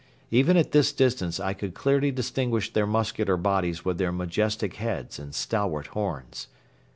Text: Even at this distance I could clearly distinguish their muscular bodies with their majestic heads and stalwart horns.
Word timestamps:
Even 0.31 0.57
at 0.57 0.71
this 0.71 0.91
distance 0.91 1.39
I 1.39 1.53
could 1.53 1.75
clearly 1.75 2.09
distinguish 2.09 2.73
their 2.73 2.87
muscular 2.87 3.37
bodies 3.37 3.85
with 3.85 3.99
their 3.99 4.11
majestic 4.11 4.77
heads 4.77 5.19
and 5.19 5.31
stalwart 5.35 5.85
horns. 5.93 6.47